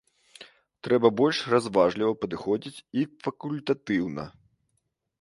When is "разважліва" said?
1.55-2.15